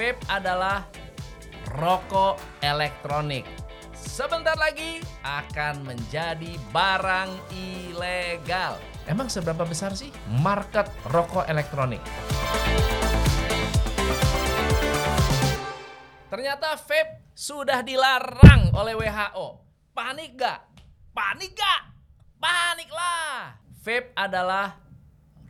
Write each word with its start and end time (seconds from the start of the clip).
vape 0.00 0.24
adalah 0.32 0.88
rokok 1.76 2.40
elektronik. 2.64 3.44
Sebentar 3.92 4.56
lagi 4.56 5.04
akan 5.20 5.84
menjadi 5.84 6.56
barang 6.72 7.28
ilegal. 7.52 8.80
Emang 9.04 9.28
seberapa 9.28 9.60
besar 9.68 9.92
sih 9.92 10.08
market 10.40 10.88
rokok 11.04 11.44
elektronik? 11.52 12.00
Ternyata 16.32 16.80
vape 16.80 17.36
sudah 17.36 17.84
dilarang 17.84 18.72
oleh 18.72 18.96
WHO. 18.96 19.46
Panik 19.92 20.32
gak? 20.40 20.80
Panik 21.12 21.52
gak? 21.52 21.92
Paniklah! 22.40 23.52
Vape 23.84 24.16
adalah 24.16 24.80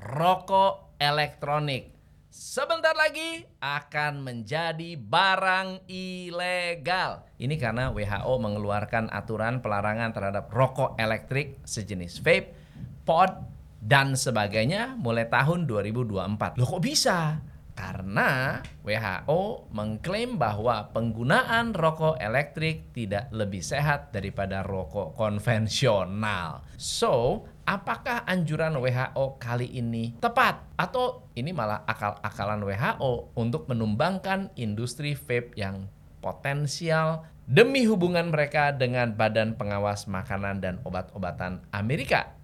rokok 0.02 0.98
elektronik. 0.98 1.99
Sebentar 2.30 2.94
lagi 2.94 3.42
akan 3.58 4.22
menjadi 4.22 4.94
barang 4.94 5.82
ilegal. 5.90 7.26
Ini 7.34 7.58
karena 7.58 7.90
WHO 7.90 8.38
mengeluarkan 8.38 9.10
aturan 9.10 9.58
pelarangan 9.58 10.14
terhadap 10.14 10.46
rokok 10.54 10.94
elektrik 10.94 11.58
sejenis 11.66 12.22
vape, 12.22 12.54
pod, 13.02 13.34
dan 13.82 14.14
sebagainya 14.14 14.94
mulai 14.94 15.26
tahun 15.26 15.66
2024. 15.66 16.54
Loh 16.54 16.70
kok 16.70 16.78
bisa? 16.86 17.42
Karena 17.74 18.62
WHO 18.86 19.66
mengklaim 19.74 20.38
bahwa 20.38 20.86
penggunaan 20.94 21.74
rokok 21.74 22.14
elektrik 22.22 22.94
tidak 22.94 23.26
lebih 23.34 23.58
sehat 23.58 24.14
daripada 24.14 24.62
rokok 24.62 25.18
konvensional. 25.18 26.62
So, 26.78 27.42
apakah 27.70 28.26
anjuran 28.26 28.74
WHO 28.82 29.38
kali 29.38 29.70
ini 29.78 30.18
tepat? 30.18 30.58
Atau 30.74 31.30
ini 31.38 31.54
malah 31.54 31.86
akal-akalan 31.86 32.66
WHO 32.66 33.38
untuk 33.38 33.70
menumbangkan 33.70 34.50
industri 34.58 35.14
vape 35.14 35.54
yang 35.54 35.86
potensial 36.18 37.30
demi 37.46 37.86
hubungan 37.86 38.34
mereka 38.34 38.74
dengan 38.74 39.14
Badan 39.14 39.54
Pengawas 39.54 40.10
Makanan 40.10 40.58
dan 40.58 40.82
Obat-obatan 40.82 41.62
Amerika 41.70 42.34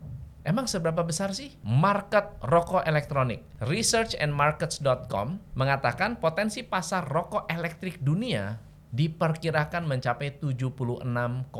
Emang 0.46 0.70
seberapa 0.70 1.02
besar 1.02 1.34
sih 1.34 1.58
market 1.66 2.38
rokok 2.38 2.86
elektronik? 2.86 3.42
Researchandmarkets.com 3.66 5.42
mengatakan 5.58 6.22
potensi 6.22 6.62
pasar 6.62 7.02
rokok 7.02 7.50
elektrik 7.50 7.98
dunia 7.98 8.54
diperkirakan 8.92 9.86
mencapai 9.86 10.38
76,82 10.38 11.50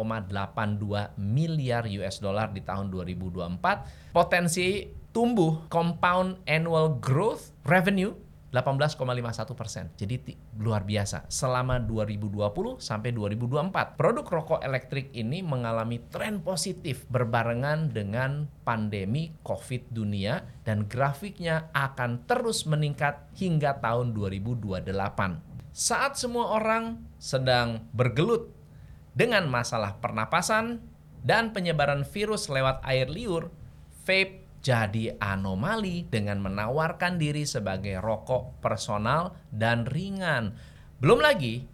miliar 1.18 1.84
US 1.86 2.16
dollar 2.22 2.50
di 2.54 2.62
tahun 2.62 2.90
2024. 2.92 4.14
Potensi 4.14 4.86
tumbuh 5.10 5.64
compound 5.72 6.44
annual 6.44 7.00
growth 7.00 7.56
revenue 7.64 8.12
18,51 8.56 9.52
persen. 9.52 9.84
Jadi 9.98 10.32
luar 10.56 10.86
biasa. 10.86 11.28
Selama 11.28 11.76
2020 11.82 12.80
sampai 12.80 13.12
2024, 13.12 13.98
produk 14.00 14.24
rokok 14.24 14.60
elektrik 14.64 15.12
ini 15.12 15.44
mengalami 15.44 16.00
tren 16.08 16.40
positif 16.40 17.04
berbarengan 17.12 17.92
dengan 17.92 18.48
pandemi 18.64 19.34
COVID 19.44 19.92
dunia 19.92 20.46
dan 20.64 20.88
grafiknya 20.88 21.68
akan 21.76 22.24
terus 22.24 22.64
meningkat 22.64 23.28
hingga 23.36 23.76
tahun 23.82 24.16
2028. 24.16 25.55
Saat 25.76 26.16
semua 26.16 26.56
orang 26.56 27.04
sedang 27.20 27.84
bergelut 27.92 28.48
dengan 29.12 29.44
masalah 29.44 30.00
pernapasan 30.00 30.80
dan 31.20 31.52
penyebaran 31.52 32.00
virus 32.00 32.48
lewat 32.48 32.80
air 32.80 33.12
liur, 33.12 33.52
vape 34.08 34.40
jadi 34.64 35.20
anomali 35.20 36.08
dengan 36.08 36.40
menawarkan 36.40 37.20
diri 37.20 37.44
sebagai 37.44 38.00
rokok 38.00 38.56
personal 38.64 39.36
dan 39.52 39.84
ringan. 39.84 40.56
Belum 40.96 41.20
lagi, 41.20 41.68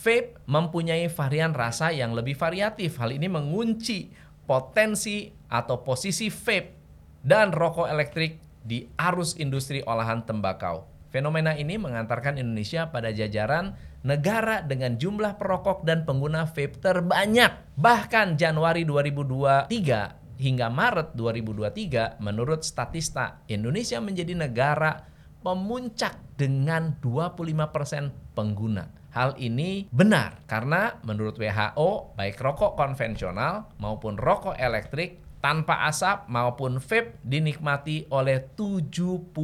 vape 0.00 0.40
mempunyai 0.48 1.12
varian 1.12 1.52
rasa 1.52 1.92
yang 1.92 2.16
lebih 2.16 2.40
variatif. 2.40 2.96
Hal 2.96 3.12
ini 3.12 3.28
mengunci 3.28 4.08
potensi 4.48 5.28
atau 5.52 5.84
posisi 5.84 6.32
vape 6.32 6.72
dan 7.20 7.52
rokok 7.52 7.84
elektrik 7.84 8.40
di 8.64 8.88
arus 8.96 9.36
industri 9.36 9.84
olahan 9.84 10.24
tembakau. 10.24 10.91
Fenomena 11.12 11.52
ini 11.52 11.76
mengantarkan 11.76 12.40
Indonesia 12.40 12.88
pada 12.88 13.12
jajaran 13.12 13.76
negara 14.00 14.64
dengan 14.64 14.96
jumlah 14.96 15.36
perokok 15.36 15.84
dan 15.84 16.08
pengguna 16.08 16.48
vape 16.48 16.80
terbanyak. 16.80 17.76
Bahkan 17.76 18.40
Januari 18.40 18.88
2023 18.88 20.40
hingga 20.40 20.66
Maret 20.72 21.12
2023 21.12 22.16
menurut 22.16 22.64
Statista 22.64 23.44
Indonesia 23.52 24.00
menjadi 24.00 24.32
negara 24.32 25.04
pemuncak 25.44 26.16
dengan 26.40 26.96
25% 27.04 28.32
pengguna. 28.32 28.88
Hal 29.12 29.36
ini 29.36 29.92
benar 29.92 30.40
karena 30.48 30.96
menurut 31.04 31.36
WHO 31.36 32.16
baik 32.16 32.40
rokok 32.40 32.72
konvensional 32.80 33.68
maupun 33.76 34.16
rokok 34.16 34.56
elektrik 34.56 35.20
tanpa 35.42 35.90
asap 35.90 36.30
maupun 36.30 36.78
vape 36.78 37.18
dinikmati 37.26 38.06
oleh 38.14 38.46
70,2 38.54 39.34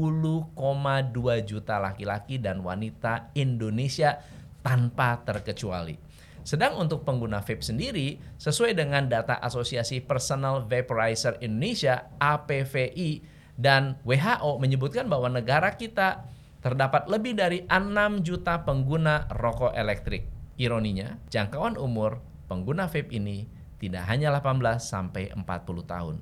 juta 1.43 1.75
laki-laki 1.83 2.39
dan 2.39 2.63
wanita 2.63 3.35
Indonesia 3.35 4.15
tanpa 4.63 5.19
terkecuali. 5.27 5.99
Sedang 6.47 6.79
untuk 6.79 7.03
pengguna 7.03 7.43
vape 7.43 7.61
sendiri, 7.67 8.17
sesuai 8.39 8.79
dengan 8.79 9.11
data 9.11 9.43
Asosiasi 9.43 9.99
Personal 10.01 10.65
Vaporizer 10.71 11.37
Indonesia 11.43 12.09
APVI 12.23 13.21
dan 13.59 13.99
WHO 14.07 14.63
menyebutkan 14.63 15.11
bahwa 15.11 15.29
negara 15.29 15.75
kita 15.75 16.31
terdapat 16.63 17.11
lebih 17.11 17.35
dari 17.35 17.67
6 17.67 18.23
juta 18.23 18.63
pengguna 18.63 19.27
rokok 19.35 19.75
elektrik. 19.75 20.31
Ironinya, 20.63 21.19
jangkauan 21.27 21.75
umur 21.75 22.23
pengguna 22.47 22.87
vape 22.87 23.13
ini 23.13 23.58
tidak 23.79 24.05
hanya 24.11 24.35
18 24.35 24.83
sampai 24.83 25.31
40 25.35 25.47
tahun, 25.87 26.17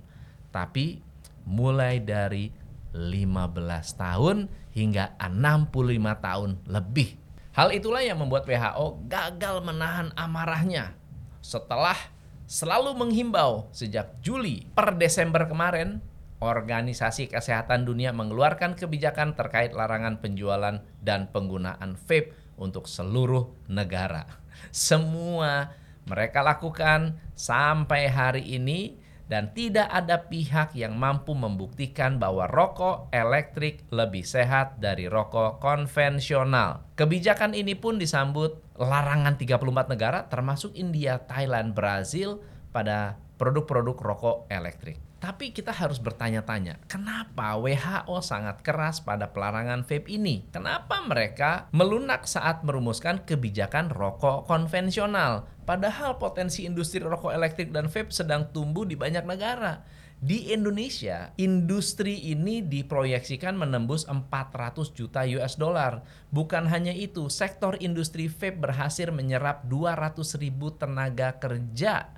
tapi 0.52 1.00
mulai 1.48 2.00
dari 2.00 2.52
15 2.92 3.96
tahun 3.96 4.48
hingga 4.72 5.16
65 5.20 5.72
tahun 6.20 6.50
lebih. 6.68 7.16
Hal 7.56 7.72
itulah 7.72 8.04
yang 8.04 8.20
membuat 8.20 8.44
WHO 8.44 9.08
gagal 9.08 9.64
menahan 9.64 10.12
amarahnya 10.12 10.92
setelah 11.40 11.96
selalu 12.44 12.92
menghimbau 12.92 13.72
sejak 13.72 14.20
Juli 14.20 14.68
per 14.76 15.00
Desember 15.00 15.48
kemarin 15.48 16.04
Organisasi 16.36 17.32
Kesehatan 17.32 17.88
Dunia 17.88 18.12
mengeluarkan 18.12 18.76
kebijakan 18.76 19.32
terkait 19.32 19.72
larangan 19.72 20.20
penjualan 20.20 20.84
dan 21.00 21.32
penggunaan 21.32 21.96
vape 21.96 22.36
untuk 22.60 22.84
seluruh 22.84 23.56
negara. 23.72 24.28
Semua 24.68 25.72
mereka 26.06 26.42
lakukan 26.42 27.18
sampai 27.34 28.06
hari 28.06 28.42
ini 28.46 29.02
dan 29.26 29.50
tidak 29.50 29.90
ada 29.90 30.30
pihak 30.30 30.70
yang 30.78 30.94
mampu 30.94 31.34
membuktikan 31.34 32.22
bahwa 32.22 32.46
rokok 32.46 33.10
elektrik 33.10 33.82
lebih 33.90 34.22
sehat 34.22 34.78
dari 34.78 35.10
rokok 35.10 35.58
konvensional. 35.58 36.86
Kebijakan 36.94 37.52
ini 37.58 37.74
pun 37.74 37.98
disambut 37.98 38.62
larangan 38.78 39.34
34 39.34 39.92
negara 39.92 40.30
termasuk 40.30 40.78
India, 40.78 41.18
Thailand, 41.26 41.74
Brazil 41.74 42.38
pada 42.70 43.18
produk-produk 43.34 43.98
rokok 43.98 44.36
elektrik. 44.46 45.05
Tapi 45.16 45.48
kita 45.48 45.72
harus 45.72 45.96
bertanya-tanya, 45.96 46.76
kenapa 46.92 47.56
WHO 47.56 48.20
sangat 48.20 48.60
keras 48.60 49.00
pada 49.00 49.32
pelarangan 49.32 49.80
vape 49.80 50.12
ini? 50.12 50.44
Kenapa 50.52 51.00
mereka 51.08 51.72
melunak 51.72 52.28
saat 52.28 52.60
merumuskan 52.60 53.24
kebijakan 53.24 53.88
rokok 53.88 54.44
konvensional? 54.44 55.48
Padahal 55.64 56.20
potensi 56.20 56.68
industri 56.68 57.00
rokok 57.00 57.32
elektrik 57.32 57.72
dan 57.72 57.88
vape 57.88 58.12
sedang 58.12 58.52
tumbuh 58.52 58.84
di 58.84 58.92
banyak 58.92 59.24
negara. 59.24 59.88
Di 60.16 60.52
Indonesia, 60.52 61.32
industri 61.40 62.32
ini 62.32 62.64
diproyeksikan 62.64 63.56
menembus 63.56 64.08
400 64.08 64.96
juta 64.96 65.24
US 65.28 65.56
dollar. 65.56 66.04
Bukan 66.28 66.68
hanya 66.68 66.92
itu, 66.92 67.32
sektor 67.32 67.80
industri 67.80 68.28
vape 68.28 68.60
berhasil 68.60 69.08
menyerap 69.12 69.64
200 69.64 70.16
ribu 70.40 70.72
tenaga 70.76 71.36
kerja 71.40 72.12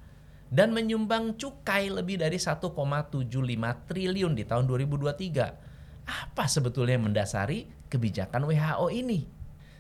dan 0.49 0.73
menyumbang 0.73 1.37
cukai 1.37 1.93
lebih 1.93 2.21
dari 2.21 2.41
1,75 2.41 2.73
triliun 3.89 4.33
di 4.33 4.45
tahun 4.49 4.65
2023. 4.65 6.09
Apa 6.09 6.49
sebetulnya 6.49 6.97
yang 6.97 7.13
mendasari 7.13 7.69
kebijakan 7.93 8.49
WHO 8.49 8.89
ini? 8.93 9.39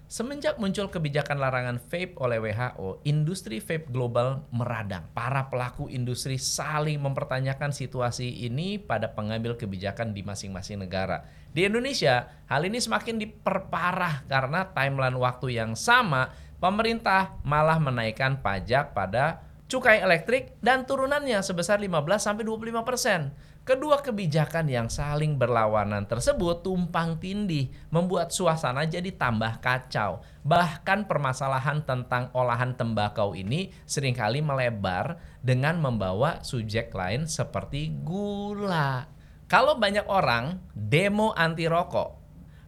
Semenjak 0.08 0.56
muncul 0.56 0.88
kebijakan 0.88 1.36
larangan 1.36 1.76
vape 1.76 2.16
oleh 2.16 2.40
WHO, 2.40 3.04
industri 3.04 3.60
vape 3.60 3.92
global 3.92 4.40
meradang. 4.48 5.04
Para 5.12 5.52
pelaku 5.52 5.92
industri 5.92 6.40
saling 6.40 6.96
mempertanyakan 6.96 7.76
situasi 7.76 8.48
ini 8.48 8.80
pada 8.80 9.12
pengambil 9.12 9.60
kebijakan 9.60 10.16
di 10.16 10.24
masing-masing 10.24 10.80
negara. 10.80 11.28
Di 11.52 11.68
Indonesia, 11.68 12.24
hal 12.48 12.64
ini 12.64 12.80
semakin 12.80 13.20
diperparah 13.20 14.24
karena 14.24 14.72
timeline 14.72 15.20
waktu 15.20 15.60
yang 15.60 15.76
sama, 15.76 16.32
pemerintah 16.56 17.36
malah 17.44 17.76
menaikkan 17.76 18.40
pajak 18.40 18.96
pada 18.96 19.47
cukai 19.68 20.00
elektrik 20.00 20.56
dan 20.64 20.88
turunannya 20.88 21.44
sebesar 21.44 21.76
15 21.76 22.00
sampai 22.16 22.42
25 22.42 22.88
persen. 22.88 23.36
Kedua 23.68 24.00
kebijakan 24.00 24.64
yang 24.64 24.88
saling 24.88 25.36
berlawanan 25.36 26.08
tersebut 26.08 26.64
tumpang 26.64 27.20
tindih, 27.20 27.68
membuat 27.92 28.32
suasana 28.32 28.88
jadi 28.88 29.12
tambah 29.12 29.60
kacau. 29.60 30.24
Bahkan 30.40 31.04
permasalahan 31.04 31.84
tentang 31.84 32.32
olahan 32.32 32.72
tembakau 32.72 33.36
ini 33.36 33.68
sering 33.84 34.16
kali 34.16 34.40
melebar 34.40 35.20
dengan 35.44 35.76
membawa 35.76 36.40
subjek 36.40 36.88
lain 36.96 37.28
seperti 37.28 37.92
gula. 38.00 39.04
Kalau 39.52 39.76
banyak 39.76 40.08
orang 40.08 40.64
demo 40.72 41.36
anti 41.36 41.68
rokok, 41.68 42.16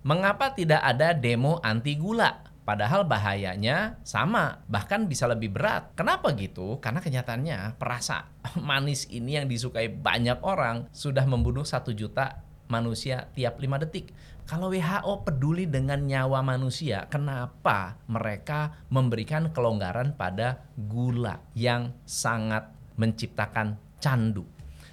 mengapa 0.05 0.53
tidak 0.53 0.85
ada 0.85 1.17
demo 1.17 1.65
anti 1.65 1.97
gula? 1.97 2.50
Padahal 2.71 3.03
bahayanya 3.03 3.99
sama, 4.07 4.63
bahkan 4.71 5.11
bisa 5.11 5.27
lebih 5.27 5.51
berat. 5.51 5.91
Kenapa 5.99 6.31
gitu? 6.39 6.79
Karena 6.79 7.03
kenyataannya 7.03 7.75
perasa 7.83 8.31
manis 8.63 9.11
ini 9.11 9.35
yang 9.35 9.51
disukai 9.51 9.91
banyak 9.91 10.39
orang 10.47 10.87
sudah 10.95 11.27
membunuh 11.27 11.67
satu 11.67 11.91
juta 11.91 12.47
manusia 12.71 13.27
tiap 13.35 13.59
lima 13.59 13.75
detik. 13.83 14.15
Kalau 14.47 14.71
WHO 14.71 15.27
peduli 15.27 15.67
dengan 15.67 15.99
nyawa 15.99 16.47
manusia, 16.47 17.11
kenapa 17.11 17.99
mereka 18.07 18.87
memberikan 18.87 19.51
kelonggaran 19.51 20.15
pada 20.15 20.63
gula 20.79 21.43
yang 21.59 21.91
sangat 22.07 22.71
menciptakan 22.95 23.99
candu? 23.99 24.47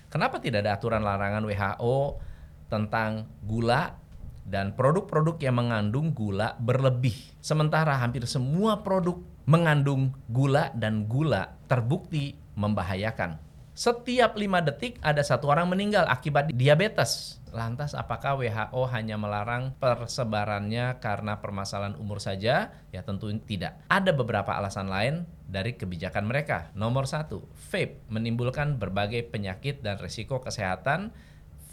Kenapa 0.10 0.42
tidak 0.42 0.66
ada 0.66 0.82
aturan 0.82 1.06
larangan 1.06 1.46
WHO 1.46 1.98
tentang 2.74 3.30
gula 3.46 4.07
dan 4.48 4.72
produk-produk 4.74 5.36
yang 5.44 5.60
mengandung 5.60 6.16
gula 6.16 6.56
berlebih. 6.58 7.14
Sementara 7.44 8.00
hampir 8.00 8.24
semua 8.24 8.80
produk 8.80 9.20
mengandung 9.44 10.16
gula 10.32 10.72
dan 10.72 11.06
gula 11.06 11.60
terbukti 11.68 12.40
membahayakan. 12.56 13.44
Setiap 13.78 14.34
lima 14.42 14.58
detik 14.58 14.98
ada 15.06 15.22
satu 15.22 15.54
orang 15.54 15.70
meninggal 15.70 16.10
akibat 16.10 16.50
diabetes. 16.50 17.38
Lantas 17.54 17.94
apakah 17.94 18.42
WHO 18.42 18.82
hanya 18.90 19.22
melarang 19.22 19.78
persebarannya 19.78 20.98
karena 20.98 21.38
permasalahan 21.38 21.94
umur 22.02 22.18
saja? 22.18 22.74
Ya 22.90 23.06
tentu 23.06 23.30
tidak. 23.46 23.78
Ada 23.86 24.18
beberapa 24.18 24.58
alasan 24.58 24.90
lain 24.90 25.30
dari 25.46 25.78
kebijakan 25.78 26.26
mereka. 26.26 26.74
Nomor 26.74 27.06
satu, 27.06 27.46
vape 27.70 28.02
menimbulkan 28.10 28.82
berbagai 28.82 29.30
penyakit 29.30 29.86
dan 29.86 30.02
risiko 30.02 30.42
kesehatan 30.42 31.14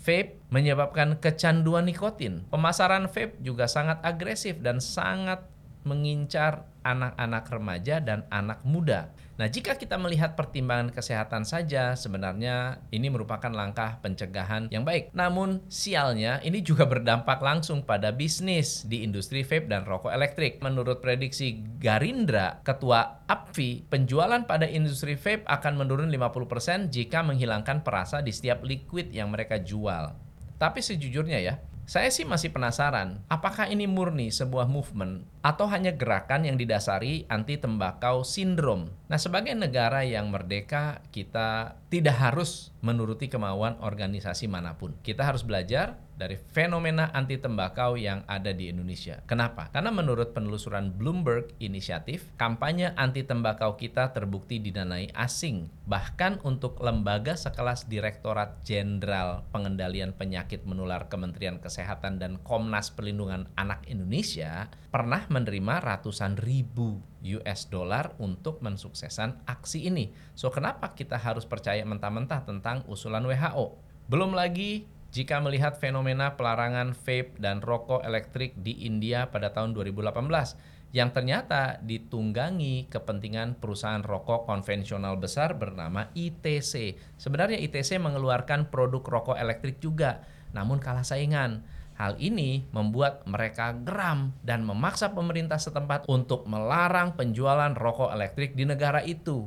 vape 0.05 0.45
menyebabkan 0.53 1.17
kecanduan 1.17 1.89
nikotin. 1.89 2.45
Pemasaran 2.53 3.09
vape 3.09 3.41
juga 3.41 3.65
sangat 3.65 4.05
agresif 4.05 4.61
dan 4.61 4.79
sangat 4.79 5.49
mengincar 5.85 6.69
anak-anak 6.85 7.45
remaja 7.49 7.97
dan 8.01 8.29
anak 8.29 8.61
muda. 8.65 9.13
Nah, 9.35 9.51
jika 9.51 9.75
kita 9.75 9.99
melihat 9.99 10.39
pertimbangan 10.39 10.95
kesehatan 10.95 11.43
saja, 11.43 11.99
sebenarnya 11.99 12.79
ini 12.95 13.11
merupakan 13.11 13.51
langkah 13.51 13.99
pencegahan 13.99 14.71
yang 14.71 14.87
baik. 14.87 15.11
Namun, 15.11 15.59
sialnya 15.67 16.39
ini 16.47 16.63
juga 16.63 16.87
berdampak 16.87 17.43
langsung 17.43 17.83
pada 17.83 18.15
bisnis 18.15 18.87
di 18.87 19.03
industri 19.03 19.43
vape 19.43 19.67
dan 19.67 19.83
rokok 19.83 20.15
elektrik. 20.15 20.63
Menurut 20.63 21.03
prediksi 21.03 21.67
Garindra, 21.83 22.63
Ketua 22.63 23.27
APVI, 23.27 23.91
penjualan 23.91 24.47
pada 24.47 24.71
industri 24.71 25.19
vape 25.19 25.43
akan 25.51 25.83
menurun 25.83 26.15
50% 26.15 26.95
jika 26.95 27.27
menghilangkan 27.27 27.83
perasa 27.83 28.23
di 28.23 28.31
setiap 28.31 28.63
liquid 28.63 29.11
yang 29.11 29.35
mereka 29.35 29.59
jual. 29.59 30.15
Tapi 30.63 30.79
sejujurnya 30.79 31.43
ya, 31.43 31.59
saya 31.85 32.09
sih 32.09 32.25
masih 32.25 32.49
penasaran, 32.49 33.21
apakah 33.29 33.69
ini 33.69 33.85
murni 33.85 34.33
sebuah 34.33 34.65
movement 34.65 35.29
atau 35.45 35.69
hanya 35.69 35.93
gerakan 35.93 36.49
yang 36.49 36.57
didasari 36.57 37.29
anti 37.29 37.61
tembakau 37.61 38.25
sindrom. 38.25 38.89
Nah, 39.13 39.21
sebagai 39.21 39.53
negara 39.53 40.01
yang 40.01 40.33
merdeka, 40.33 41.05
kita 41.13 41.77
tidak 41.95 42.19
harus 42.19 42.75
menuruti 42.83 43.31
kemauan 43.31 43.79
organisasi 43.79 44.51
mana 44.51 44.75
pun. 44.75 44.99
Kita 44.99 45.23
harus 45.23 45.47
belajar 45.47 45.95
dari 46.19 46.35
fenomena 46.51 47.15
anti 47.15 47.39
tembakau 47.39 47.95
yang 47.95 48.27
ada 48.27 48.51
di 48.51 48.67
Indonesia. 48.67 49.23
Kenapa? 49.31 49.71
Karena 49.71 49.95
menurut 49.95 50.35
penelusuran 50.35 50.91
Bloomberg 50.91 51.55
Initiative, 51.63 52.27
kampanye 52.35 52.91
anti 52.99 53.23
tembakau 53.23 53.79
kita 53.79 54.11
terbukti 54.11 54.59
didanai 54.59 55.15
asing. 55.15 55.71
Bahkan 55.87 56.43
untuk 56.43 56.83
lembaga 56.83 57.39
sekelas 57.39 57.87
Direktorat 57.87 58.67
Jenderal 58.67 59.47
Pengendalian 59.55 60.11
Penyakit 60.19 60.67
Menular 60.67 61.07
Kementerian 61.07 61.63
Kesehatan 61.63 62.19
dan 62.19 62.43
Komnas 62.43 62.91
Perlindungan 62.91 63.47
Anak 63.55 63.87
Indonesia 63.87 64.67
pernah 64.91 65.31
menerima 65.31 65.79
ratusan 65.79 66.43
ribu 66.43 67.14
US 67.25 67.67
dollar 67.73 68.13
untuk 68.21 68.61
mensukseskan 68.61 69.41
aksi 69.49 69.89
ini. 69.89 70.13
So 70.37 70.53
kenapa 70.53 70.93
kita 70.93 71.17
harus 71.17 71.49
percaya 71.49 71.81
mentah-mentah 71.83 72.45
tentang 72.45 72.85
usulan 72.87 73.25
WHO? 73.25 73.81
Belum 74.07 74.37
lagi 74.37 74.85
jika 75.15 75.41
melihat 75.41 75.79
fenomena 75.79 76.35
pelarangan 76.35 76.93
vape 76.93 77.41
dan 77.41 77.65
rokok 77.65 78.05
elektrik 78.05 78.53
di 78.59 78.85
India 78.85 79.31
pada 79.31 79.55
tahun 79.55 79.73
2018 79.73 80.75
yang 80.95 81.11
ternyata 81.11 81.83
ditunggangi 81.83 82.87
kepentingan 82.87 83.59
perusahaan 83.59 84.03
rokok 84.03 84.47
konvensional 84.47 85.19
besar 85.19 85.59
bernama 85.59 86.07
ITC. 86.15 86.95
Sebenarnya 87.19 87.59
ITC 87.59 87.99
mengeluarkan 87.99 88.71
produk 88.71 89.03
rokok 89.03 89.35
elektrik 89.35 89.83
juga, 89.83 90.23
namun 90.55 90.79
kalah 90.79 91.03
saingan. 91.03 91.67
Hal 91.95 92.19
ini 92.19 92.67
membuat 92.75 93.23
mereka 93.23 93.71
geram 93.71 94.35
dan 94.43 94.67
memaksa 94.67 95.15
pemerintah 95.15 95.63
setempat 95.63 96.11
untuk 96.11 96.43
melarang 96.51 97.15
penjualan 97.15 97.71
rokok 97.71 98.11
elektrik 98.11 98.59
di 98.59 98.67
negara 98.67 98.99
itu. 99.07 99.47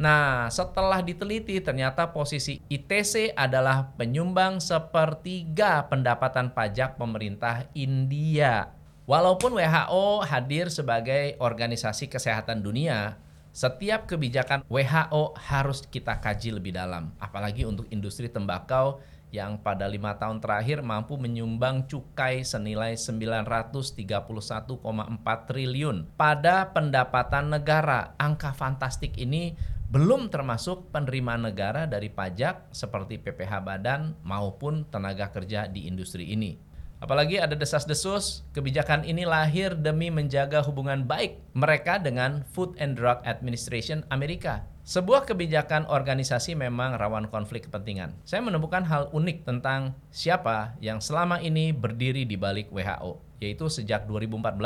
Nah, 0.00 0.48
setelah 0.48 1.02
diteliti 1.02 1.60
ternyata 1.60 2.08
posisi 2.14 2.62
ITC 2.70 3.34
adalah 3.34 3.90
penyumbang 3.98 4.62
sepertiga 4.62 5.84
pendapatan 5.90 6.54
pajak 6.54 6.94
pemerintah 6.96 7.66
India. 7.74 8.70
Walaupun 9.04 9.58
WHO 9.58 10.22
hadir 10.22 10.70
sebagai 10.70 11.34
organisasi 11.42 12.06
kesehatan 12.06 12.62
dunia, 12.62 13.18
setiap 13.50 14.06
kebijakan 14.06 14.62
WHO 14.70 15.34
harus 15.34 15.82
kita 15.82 16.22
kaji 16.22 16.54
lebih 16.54 16.70
dalam, 16.70 17.10
apalagi 17.18 17.66
untuk 17.66 17.90
industri 17.90 18.30
tembakau 18.30 19.02
yang 19.30 19.62
pada 19.62 19.86
lima 19.86 20.18
tahun 20.18 20.42
terakhir 20.42 20.82
mampu 20.82 21.14
menyumbang 21.14 21.86
cukai 21.86 22.42
senilai 22.42 22.98
931,4 22.98 24.82
triliun 25.46 26.10
pada 26.18 26.74
pendapatan 26.74 27.54
negara. 27.54 28.18
Angka 28.18 28.50
fantastik 28.54 29.18
ini 29.18 29.54
belum 29.90 30.30
termasuk 30.30 30.94
penerimaan 30.94 31.50
negara 31.50 31.82
dari 31.90 32.14
pajak 32.14 32.70
seperti 32.70 33.18
PPh 33.18 33.58
badan 33.58 34.14
maupun 34.22 34.86
tenaga 34.86 35.34
kerja 35.34 35.66
di 35.66 35.90
industri 35.90 36.30
ini. 36.30 36.69
Apalagi 37.00 37.40
ada 37.40 37.56
desas-desus, 37.56 38.44
kebijakan 38.52 39.08
ini 39.08 39.24
lahir 39.24 39.72
demi 39.72 40.12
menjaga 40.12 40.60
hubungan 40.60 41.08
baik 41.08 41.40
mereka 41.56 41.96
dengan 41.96 42.44
Food 42.52 42.76
and 42.76 42.92
Drug 42.92 43.24
Administration 43.24 44.04
Amerika. 44.12 44.68
Sebuah 44.84 45.24
kebijakan 45.24 45.88
organisasi 45.88 46.52
memang 46.60 47.00
rawan 47.00 47.32
konflik 47.32 47.72
kepentingan. 47.72 48.12
Saya 48.28 48.44
menemukan 48.44 48.84
hal 48.84 49.08
unik 49.16 49.48
tentang 49.48 49.96
siapa 50.12 50.76
yang 50.84 51.00
selama 51.00 51.40
ini 51.40 51.72
berdiri 51.72 52.28
di 52.28 52.36
balik 52.36 52.68
WHO, 52.68 53.16
yaitu 53.40 53.72
sejak 53.72 54.04
2014 54.04 54.60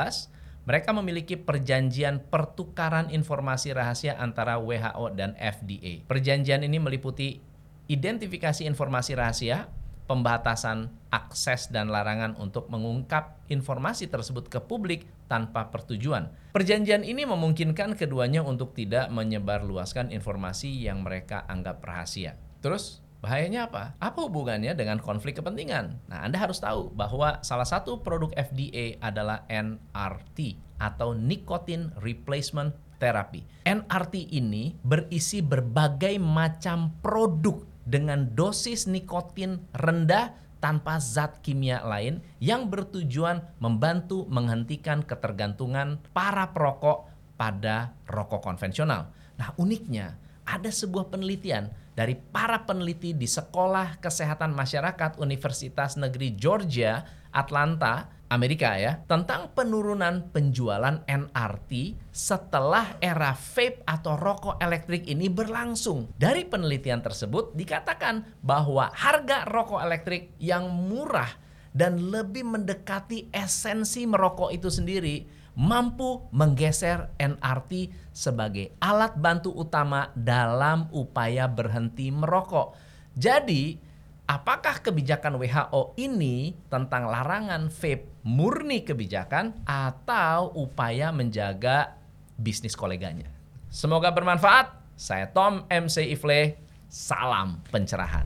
mereka 0.66 0.90
memiliki 0.90 1.38
perjanjian 1.38 2.18
pertukaran 2.32 3.14
informasi 3.14 3.76
rahasia 3.76 4.18
antara 4.18 4.58
WHO 4.58 5.12
dan 5.14 5.38
FDA. 5.38 6.02
Perjanjian 6.08 6.66
ini 6.66 6.82
meliputi 6.82 7.38
identifikasi 7.86 8.64
informasi 8.64 9.12
rahasia, 9.12 9.68
pembatasan 10.04 10.92
akses 11.08 11.72
dan 11.72 11.88
larangan 11.88 12.36
untuk 12.36 12.68
mengungkap 12.68 13.40
informasi 13.48 14.08
tersebut 14.08 14.52
ke 14.52 14.60
publik 14.60 15.08
tanpa 15.26 15.72
pertujuan. 15.72 16.28
Perjanjian 16.52 17.02
ini 17.02 17.24
memungkinkan 17.24 17.96
keduanya 17.96 18.44
untuk 18.44 18.76
tidak 18.76 19.08
menyebarluaskan 19.10 20.12
informasi 20.12 20.84
yang 20.84 21.02
mereka 21.02 21.48
anggap 21.48 21.80
rahasia. 21.82 22.36
Terus 22.60 23.04
Bahayanya 23.24 23.72
apa? 23.72 23.96
Apa 24.04 24.28
hubungannya 24.28 24.76
dengan 24.76 25.00
konflik 25.00 25.40
kepentingan? 25.40 25.96
Nah, 26.12 26.28
Anda 26.28 26.36
harus 26.44 26.60
tahu 26.60 26.92
bahwa 26.92 27.40
salah 27.40 27.64
satu 27.64 28.04
produk 28.04 28.28
FDA 28.36 29.00
adalah 29.00 29.48
NRT 29.48 30.60
atau 30.76 31.16
Nicotine 31.16 31.88
Replacement 32.04 32.76
Therapy. 33.00 33.64
NRT 33.64 34.28
ini 34.28 34.76
berisi 34.84 35.40
berbagai 35.40 36.20
macam 36.20 37.00
produk 37.00 37.64
dengan 37.84 38.32
dosis 38.32 38.88
nikotin 38.88 39.60
rendah 39.76 40.32
tanpa 40.64 40.96
zat 40.96 41.44
kimia 41.44 41.84
lain 41.84 42.24
yang 42.40 42.72
bertujuan 42.72 43.44
membantu 43.60 44.24
menghentikan 44.32 45.04
ketergantungan 45.04 46.00
para 46.16 46.56
perokok 46.56 47.12
pada 47.36 47.92
rokok 48.08 48.40
konvensional. 48.40 49.12
Nah, 49.36 49.52
uniknya 49.60 50.16
ada 50.48 50.72
sebuah 50.72 51.12
penelitian 51.12 51.68
dari 51.92 52.16
para 52.16 52.64
peneliti 52.64 53.12
di 53.12 53.28
Sekolah 53.28 54.00
Kesehatan 54.00 54.56
Masyarakat 54.56 55.20
Universitas 55.20 56.00
Negeri 56.00 56.32
Georgia, 56.32 57.04
Atlanta, 57.30 58.13
Amerika 58.34 58.74
ya 58.74 58.98
tentang 59.06 59.54
penurunan 59.54 60.34
penjualan 60.34 61.06
NRT 61.06 61.94
setelah 62.10 62.98
era 62.98 63.30
vape 63.30 63.86
atau 63.86 64.18
rokok 64.18 64.58
elektrik 64.58 65.06
ini 65.06 65.30
berlangsung. 65.30 66.10
Dari 66.18 66.42
penelitian 66.42 66.98
tersebut 66.98 67.54
dikatakan 67.54 68.42
bahwa 68.42 68.90
harga 68.90 69.46
rokok 69.46 69.80
elektrik 69.86 70.34
yang 70.42 70.66
murah 70.66 71.30
dan 71.70 72.10
lebih 72.10 72.42
mendekati 72.42 73.30
esensi 73.30 74.02
merokok 74.06 74.50
itu 74.50 74.66
sendiri 74.66 75.44
mampu 75.54 76.26
menggeser 76.34 77.14
NRT 77.18 77.94
sebagai 78.10 78.74
alat 78.82 79.14
bantu 79.14 79.54
utama 79.54 80.10
dalam 80.18 80.90
upaya 80.90 81.46
berhenti 81.46 82.10
merokok. 82.10 82.74
Jadi, 83.14 83.78
apakah 84.24 84.80
kebijakan 84.80 85.36
WHO 85.36 85.96
ini 86.00 86.56
tentang 86.72 87.08
larangan 87.08 87.68
vape 87.68 88.24
murni 88.24 88.80
kebijakan 88.84 89.64
atau 89.68 90.52
upaya 90.56 91.12
menjaga 91.12 91.96
bisnis 92.40 92.72
koleganya? 92.72 93.28
Semoga 93.68 94.14
bermanfaat. 94.14 94.84
Saya 94.94 95.28
Tom 95.28 95.66
MC 95.68 96.14
Ifle. 96.14 96.56
Salam 96.86 97.58
pencerahan. 97.74 98.22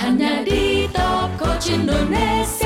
Hanya 0.00 0.40
di 0.40 0.88
Top 0.88 1.36
Indonesia. 1.68 2.63